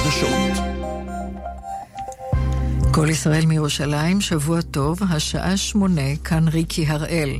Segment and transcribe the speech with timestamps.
[0.00, 0.69] 我的手
[2.92, 7.38] כל ישראל מירושלים, שבוע טוב, השעה שמונה, כאן ריקי הראל.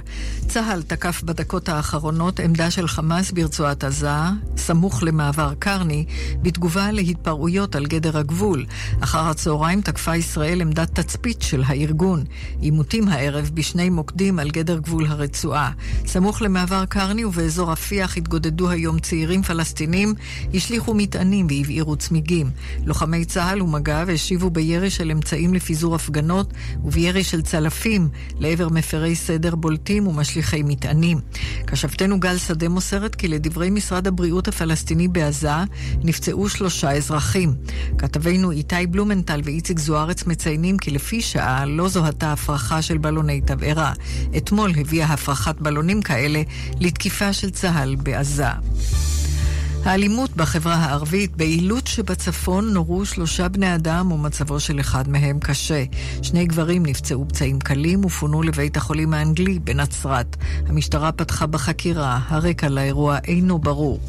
[0.48, 4.08] צה"ל תקף בדקות האחרונות עמדה של חמאס ברצועת עזה,
[4.56, 6.04] סמוך למעבר קרני,
[6.42, 8.66] בתגובה להתפרעויות על גדר הגבול.
[9.00, 12.24] אחר הצהריים תקפה ישראל עמדת תצפית של הארגון.
[12.60, 15.70] עימותים הערב בשני מוקדים על גדר גבול הרצועה.
[16.06, 20.14] סמוך למעבר קרני ובאזור רפיח התגודדו היום צעירים פלסטינים,
[20.54, 22.50] השליכו מטענים והבעירו צמיגים.
[22.86, 26.52] לוחמי צה"ל ומג"ב השיבו בירי של אמצעים אמצעים לפיזור הפגנות
[26.84, 31.18] ובירי של צלפים לעבר מפרי סדר בולטים ומשליכי מטענים.
[31.66, 35.50] כשבתנו גל שדה מוסרת כי לדברי משרד הבריאות הפלסטיני בעזה
[36.04, 37.54] נפצעו שלושה אזרחים.
[37.98, 43.92] כתבינו איתי בלומנטל ואיציק זוארץ מציינים כי לפי שעה לא זוהתה הפרחה של בלוני תבערה.
[44.36, 46.42] אתמול הביאה הפרחת בלונים כאלה
[46.80, 48.52] לתקיפה של צה"ל בעזה.
[49.84, 55.84] האלימות בחברה הערבית, בעילות שבצפון נורו שלושה בני אדם ומצבו של אחד מהם קשה.
[56.22, 60.36] שני גברים נפצעו פצעים קלים ופונו לבית החולים האנגלי בנצרת.
[60.66, 64.00] המשטרה פתחה בחקירה, הרקע לאירוע אינו ברור.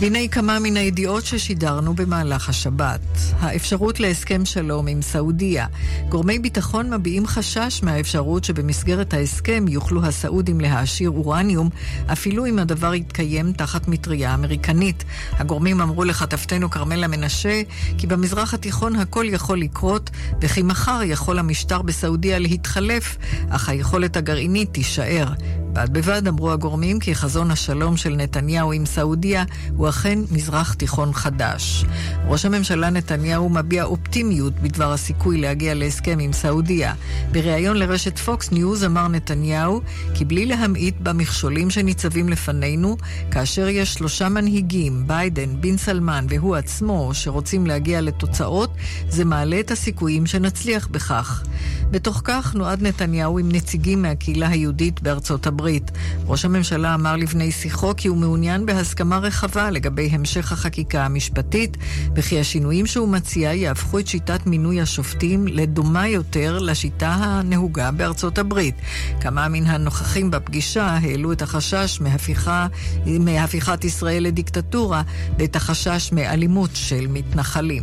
[0.00, 3.00] והנה כמה מן הידיעות ששידרנו במהלך השבת.
[3.40, 5.66] האפשרות להסכם שלום עם סעודיה.
[6.08, 11.68] גורמי ביטחון מביעים חשש מהאפשרות שבמסגרת ההסכם יוכלו הסעודים להעשיר אורניום,
[12.12, 15.04] אפילו אם הדבר יתקיים תחת מטריה אמריקנית.
[15.32, 17.62] הגורמים אמרו לכתבתנו כרמלה מנשה,
[17.98, 23.16] כי במזרח התיכון הכל יכול לקרות, וכי מחר יכול המשטר בסעודיה להתחלף,
[23.48, 25.32] אך היכולת הגרעינית תישאר.
[25.72, 29.44] בד בבד אמרו הגורמים כי חזון השלום של נתניהו עם סעודיה
[29.76, 31.84] הוא אכן מזרח תיכון חדש.
[32.26, 36.94] ראש הממשלה נתניהו מביע אופטימיות בדבר הסיכוי להגיע להסכם עם סעודיה.
[37.32, 39.80] בריאיון לרשת פוקס ניוז אמר נתניהו
[40.14, 42.96] כי בלי להמעיט במכשולים שניצבים לפנינו,
[43.30, 48.74] כאשר יש שלושה מנהיגים, ביידן, בן סלמן והוא עצמו, שרוצים להגיע לתוצאות,
[49.08, 51.42] זה מעלה את הסיכויים שנצליח בכך.
[51.90, 55.59] בתוך כך נועד נתניהו עם נציגים מהקהילה היהודית בארצות הברית.
[56.26, 61.76] ראש הממשלה אמר לבני שיחו כי הוא מעוניין בהסכמה רחבה לגבי המשך החקיקה המשפטית,
[62.14, 68.74] וכי השינויים שהוא מציע יהפכו את שיטת מינוי השופטים לדומה יותר לשיטה הנהוגה בארצות הברית.
[69.20, 72.66] כמה מן הנוכחים בפגישה העלו את החשש מהפיכה,
[73.06, 75.02] מהפיכת ישראל לדיקטטורה
[75.38, 77.82] ואת החשש מאלימות של מתנחלים.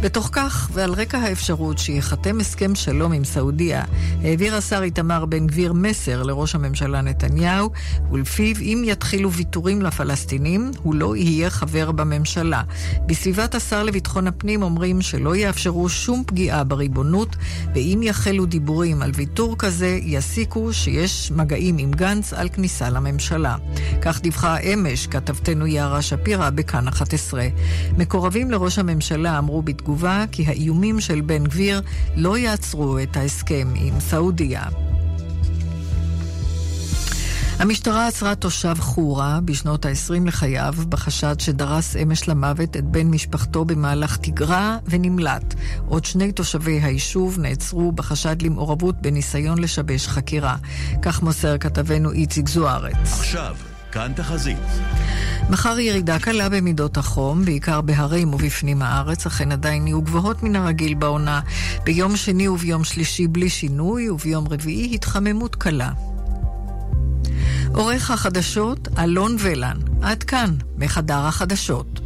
[0.00, 3.84] בתוך כך, ועל רקע האפשרות שייחתם הסכם שלום עם סעודיה,
[4.22, 7.70] העביר השר איתמר בן גביר מסר לראש הממשלה נתניהו,
[8.12, 12.62] ולפיו אם יתחילו ויתורים לפלסטינים, הוא לא יהיה חבר בממשלה.
[13.06, 17.36] בסביבת השר לביטחון הפנים אומרים שלא יאפשרו שום פגיעה בריבונות,
[17.74, 23.56] ואם יחלו דיבורים על ויתור כזה, יסיקו שיש מגעים עם גנץ על כניסה לממשלה.
[24.02, 27.46] כך דיווחה אמש כתבתנו יערה שפירא בכאן 11.
[27.98, 31.82] מקורבים לראש הממשלה אמרו בתגובה כי האיומים של בן גביר
[32.16, 34.89] לא יעצרו את ההסכם עם סעודיה.
[37.60, 44.16] המשטרה עצרה תושב חורה בשנות ה-20 לחייו בחשד שדרס אמש למוות את בן משפחתו במהלך
[44.16, 45.54] תגרה ונמלט.
[45.88, 50.56] עוד שני תושבי היישוב נעצרו בחשד למעורבות בניסיון לשבש חקירה.
[51.02, 52.94] כך מוסר כתבנו איציק זוארץ.
[53.18, 53.56] עכשיו,
[53.92, 54.58] כאן תחזית.
[55.50, 60.94] מחר ירידה קלה במידות החום, בעיקר בהרים ובפנים הארץ, אכן עדיין יהיו גבוהות מן הרגיל
[60.94, 61.40] בעונה.
[61.84, 65.90] ביום שני וביום שלישי בלי שינוי, וביום רביעי התחממות קלה.
[67.74, 69.76] עורך החדשות אלון ולן.
[70.02, 72.00] עד כאן, מחדר החדשות.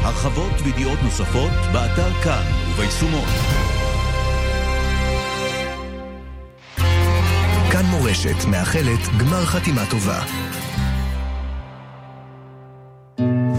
[0.00, 3.28] הרחבות וידיעות נוספות באתר כאן וביישומות.
[7.72, 10.22] כאן מורשת מאחלת גמר חתימה טובה.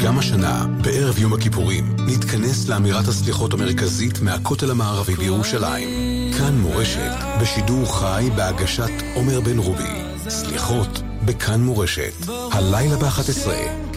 [0.03, 5.89] גם השנה, בערב יום הכיפורים, נתכנס לאמירת הסליחות המרכזית מהכותל המערבי בירושלים.
[6.37, 7.11] כאן מורשת,
[7.41, 10.08] בשידור חי בהגשת עומר בן רובי.
[10.29, 12.13] סליחות בכאן מורשת.
[12.51, 13.49] הלילה ב-11,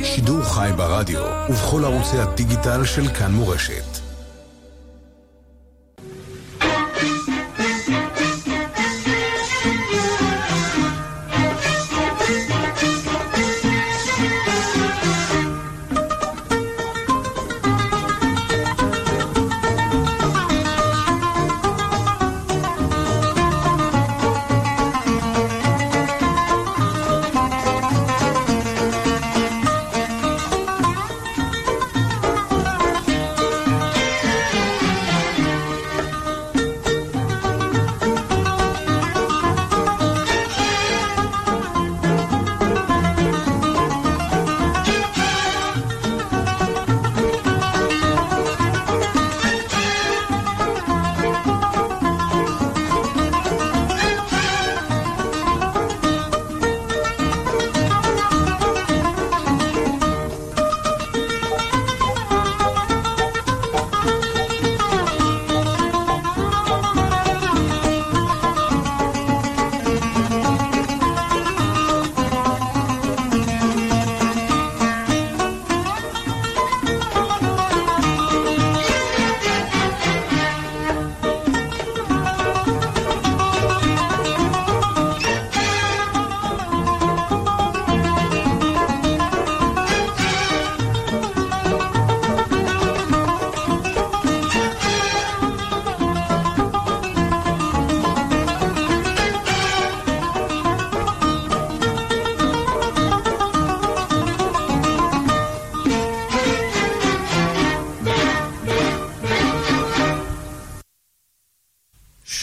[0.05, 4.02] שידור חי ברדיו ובכל ערוצי הדיגיטל של כאן מורשת.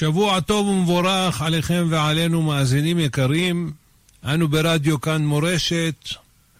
[0.09, 3.71] שבוע טוב ומבורך עליכם ועלינו, מאזינים יקרים.
[4.23, 6.09] אנו ברדיו כאן מורשת,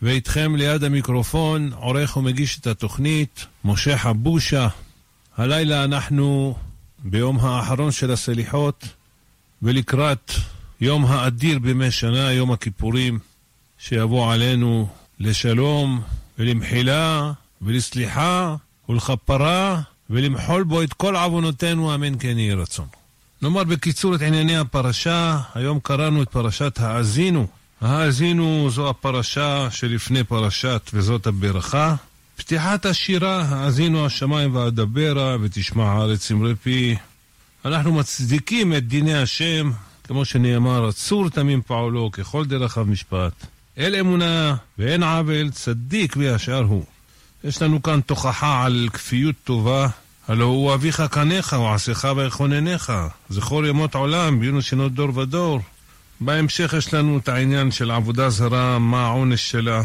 [0.02, 4.68] ואיתכם ליד המיקרופון, עורך ומגיש את התוכנית, משה חבושה.
[5.38, 6.56] הלילה אנחנו
[7.00, 8.88] ביום האחרון של הסליחות,
[9.62, 10.32] ולקראת
[10.82, 13.20] יום האדיר בימי שנה, יום הכיפורים,
[13.78, 14.88] שיבוא עלינו
[15.20, 16.02] לשלום
[16.40, 17.32] ולמחילה
[17.62, 18.56] ולסליחה
[18.90, 22.99] ולכפרה ולמחול בו את כל עוונותינו, אמן כן יהי רצון.
[23.42, 27.48] נאמר בקיצור את ענייני הפרשה, היום קראנו את פרשת האזינו.
[27.82, 31.96] האזינו זו הפרשה שלפני פרשת וזאת הברכה.
[32.38, 36.96] פתיחת השירה, האזינו השמיים ואדברה ותשמע הארץ אמרי פי.
[37.66, 39.72] אנחנו מצדיקים את דיני השם,
[40.04, 43.34] כמו שנאמר, הצור תמים פעולו ככל דרכיו משפט.
[43.78, 46.86] אל אמונה ואין עוול, צדיק וישר הוא.
[47.44, 49.88] יש לנו כאן תוכחה על כפיות טובה,
[50.30, 52.94] הלא הוא אביך קניך, ועשיך ויכוננך.
[53.30, 55.60] זכור ימות עולם, ביונו שנות דור ודור.
[56.20, 59.82] בהמשך יש לנו את העניין של עבודה זרה, מה העונש שלה.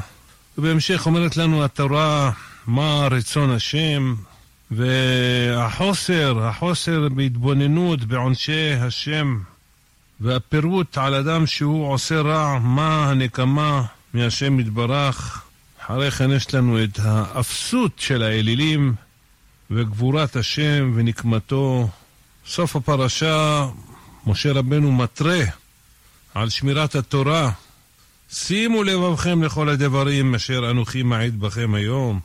[0.59, 2.30] ובהמשך אומרת לנו התורה
[2.66, 4.14] מה רצון השם,
[4.70, 9.38] והחוסר, החוסר בהתבוננות בעונשי השם,
[10.20, 13.82] והפירוט על אדם שהוא עושה רע, מה הנקמה
[14.14, 15.42] מהשם יתברך.
[15.84, 18.95] אחרי כן יש לנו את האפסות של האלילים
[19.75, 21.89] וגבורת השם ונקמתו.
[22.47, 23.66] סוף הפרשה,
[24.27, 25.41] משה רבנו מתרה
[26.35, 27.51] על שמירת התורה.
[28.31, 32.20] שימו לבבכם לכל הדברים אשר אנוכי מעיד בכם היום.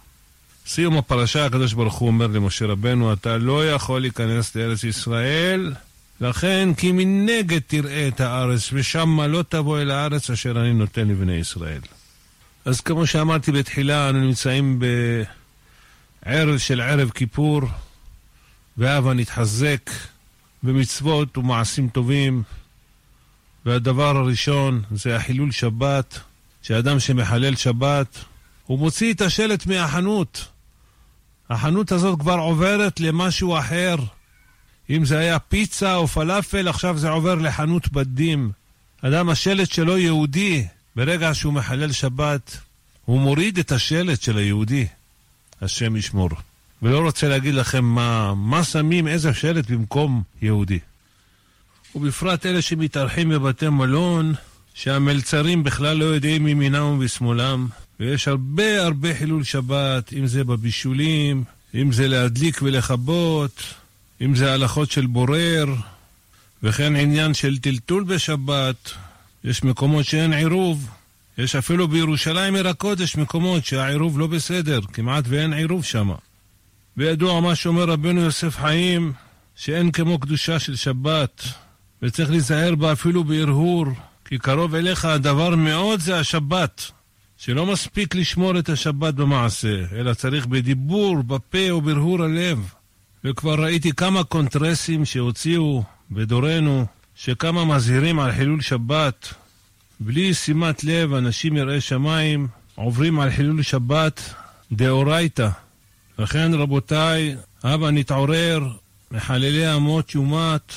[0.68, 5.74] סיום הפרשה, הקדוש ברוך הוא אומר למשה רבנו, אתה לא יכול להיכנס לארץ ישראל,
[6.22, 11.34] לכן כי מנגד תראה את הארץ, ושמה לא תבוא אל הארץ אשר אני נותן לבני
[11.34, 11.82] ישראל.
[12.66, 14.80] אז כמו שאמרתי בתחילה, אנו נמצאים
[16.30, 17.62] בערב של ערב כיפור,
[18.78, 19.90] והבה נתחזק
[20.64, 22.44] במצוות ומעשים טובים.
[23.66, 26.20] והדבר הראשון זה החילול שבת,
[26.62, 28.18] שאדם שמחלל שבת,
[28.66, 30.48] הוא מוציא את השלט מהחנות.
[31.50, 33.96] החנות הזאת כבר עוברת למשהו אחר.
[34.90, 38.52] אם זה היה פיצה או פלאפל, עכשיו זה עובר לחנות בדים.
[39.02, 42.58] אדם, השלט שלו יהודי, ברגע שהוא מחלל שבת,
[43.06, 44.88] הוא מוריד את השלט של היהודי,
[45.62, 46.30] השם ישמור.
[46.82, 50.80] ולא רוצה להגיד לכם מה, מה שמים, איזה שלט במקום יהודי.
[51.96, 54.34] ובפרט אלה שמתארחים בבתי מלון,
[54.74, 57.68] שהמלצרים בכלל לא יודעים מימינם ומשמאלם,
[58.00, 61.44] ויש הרבה הרבה חילול שבת, אם זה בבישולים,
[61.76, 63.64] אם זה להדליק ולכבות,
[64.22, 65.66] אם זה הלכות של בורר,
[66.64, 68.92] וכן עניין של טלטול בשבת.
[69.44, 70.90] יש מקומות שאין עירוב.
[71.40, 76.12] יש אפילו בירושלים עיר הקודש מקומות שהעירוב לא בסדר, כמעט ואין עירוב שם.
[76.98, 79.14] וידוע מה שאומר רבנו יוסף חיים,
[79.56, 81.44] שאין כמו קדושה של שבת,
[82.02, 83.86] וצריך להיזהר בה אפילו בהרהור,
[84.26, 86.92] כי קרוב אליך הדבר מאוד זה השבת,
[87.38, 92.74] שלא מספיק לשמור את השבת במעשה, אלא צריך בדיבור, בפה וברהור הלב.
[93.24, 96.86] וכבר ראיתי כמה קונטרסים שהוציאו בדורנו,
[97.16, 99.34] שכמה מזהירים על חילול שבת.
[100.00, 104.34] בלי שימת לב, אנשים יראי שמיים עוברים על חילול שבת
[104.72, 105.50] דאורייתא.
[106.20, 108.70] לכן רבותיי, הבה נתעורר,
[109.12, 110.74] מחללי אמות יומת,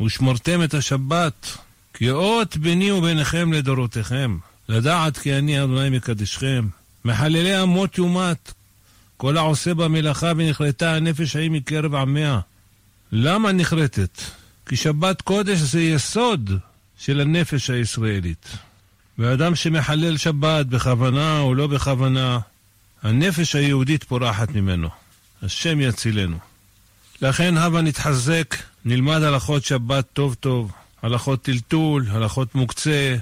[0.00, 1.56] ושמרתם את השבת,
[1.94, 4.38] כי אות ביני וביניכם לדורותיכם,
[4.68, 6.68] לדעת כי אני אדוני מקדשכם.
[7.04, 8.52] מחללי אמות יומת,
[9.16, 12.40] כל העושה במלאכה ונכרתה הנפש ההיא מקרב עמיה.
[13.12, 14.20] למה נכרתת?
[14.66, 16.58] כי שבת קודש זה יסוד
[16.98, 18.48] של הנפש הישראלית.
[19.18, 22.38] ואדם שמחלל שבת בכוונה או לא בכוונה,
[23.02, 24.88] הנפש היהודית פורחת ממנו.
[25.42, 26.38] השם יצילנו.
[27.22, 30.72] לכן הבה נתחזק, נלמד הלכות שבת טוב טוב,
[31.02, 33.16] הלכות טלטול, הלכות מוקצה,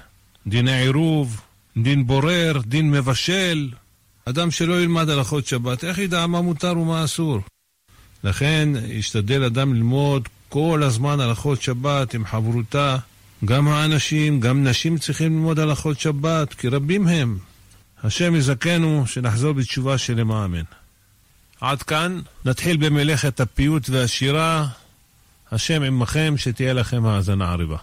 [0.47, 1.41] דיני עירוב,
[1.77, 3.71] דין בורר, דין מבשל.
[4.25, 7.41] אדם שלא ילמד הלכות שבת, איך ידע מה מותר ומה אסור?
[8.25, 12.97] לכן ישתדל אדם ללמוד כל הזמן הלכות שבת עם חברותה.
[13.47, 17.39] גם האנשים, גם נשים צריכים ללמוד הלכות שבת, כי רבים הם.
[18.05, 20.63] השם יזכנו שנחזור בתשובה שלמה אמן.
[21.61, 24.67] עד כאן נתחיל במלאכת הפיוט והשירה.
[25.53, 27.77] השם עמכם, שתהיה לכם האזנה עריבה.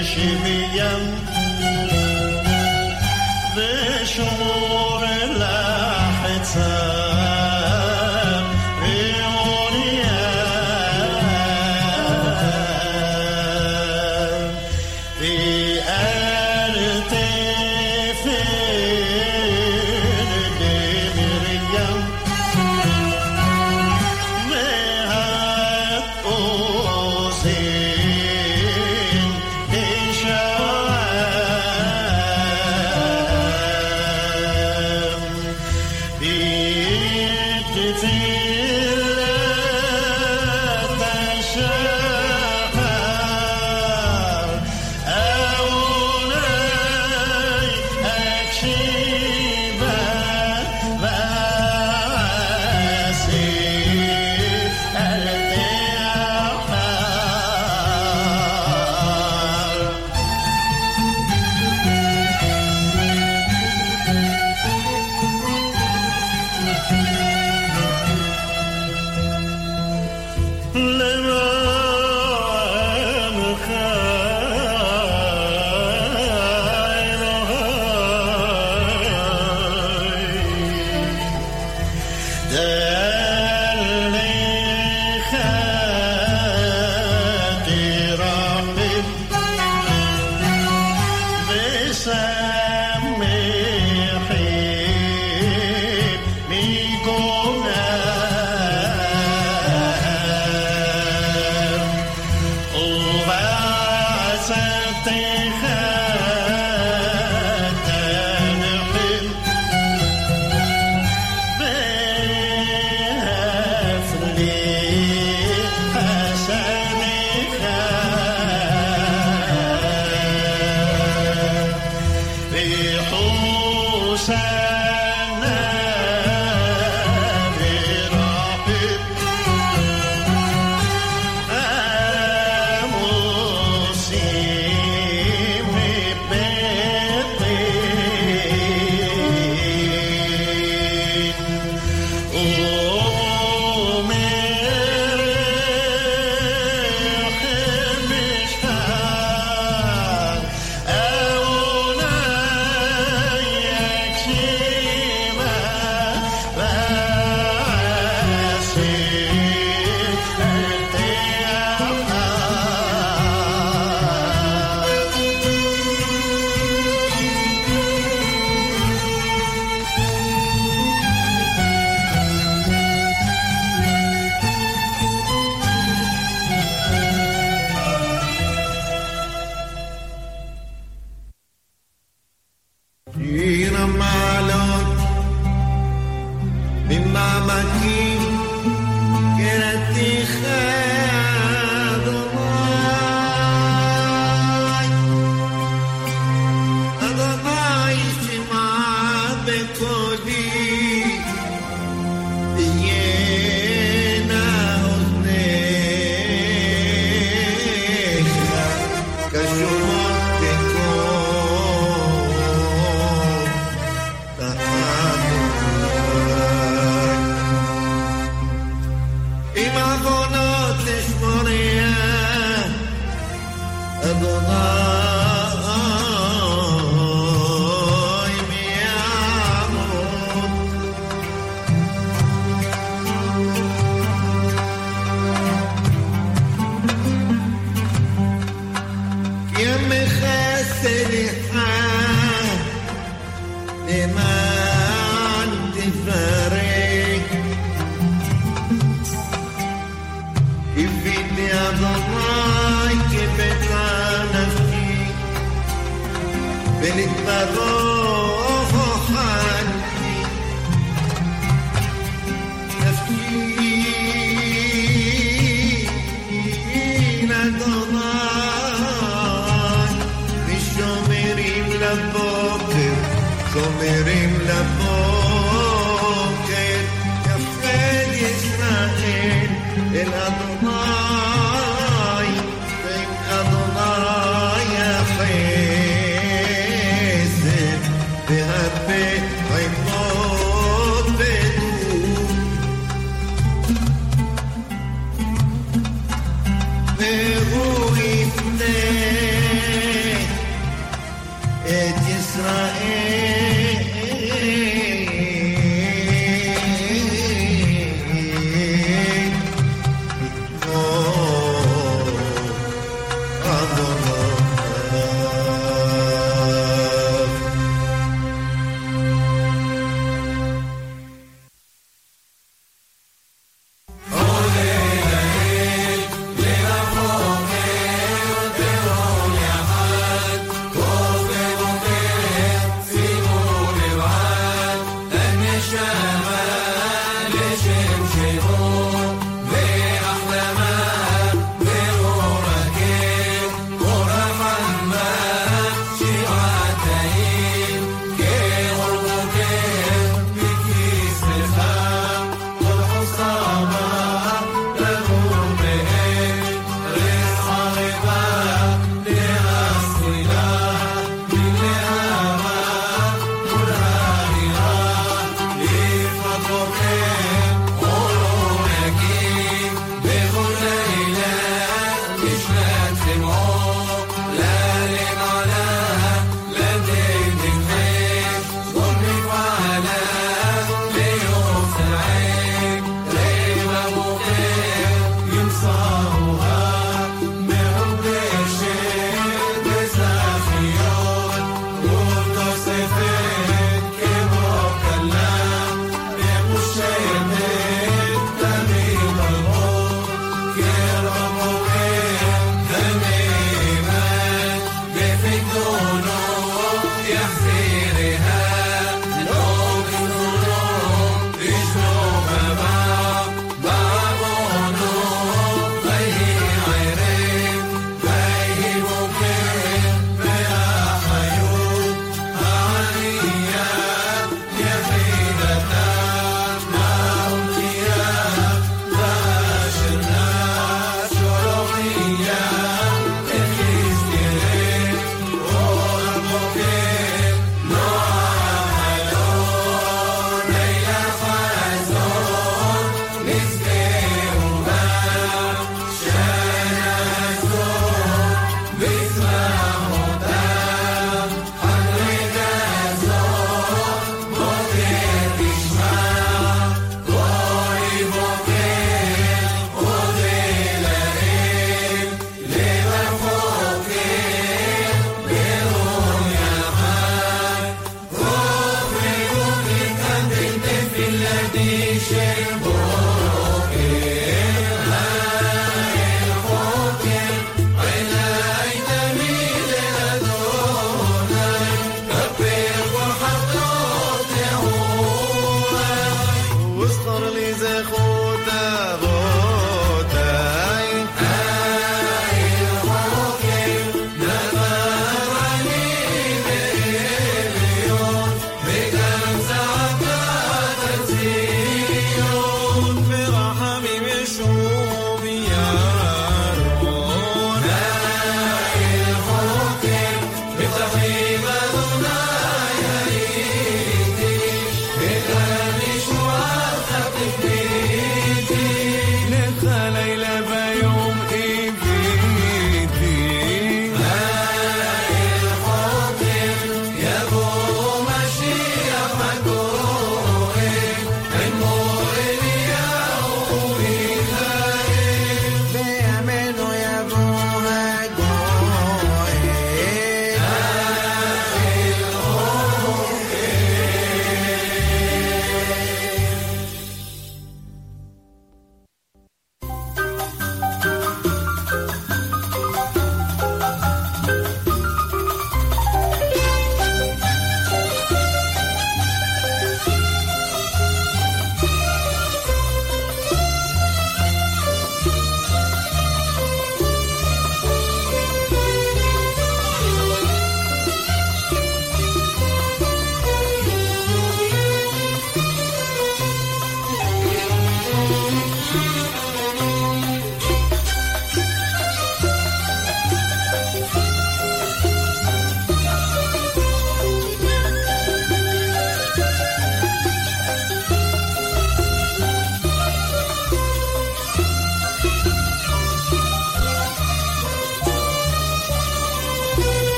[0.00, 1.00] بشمیم
[3.56, 4.89] به شما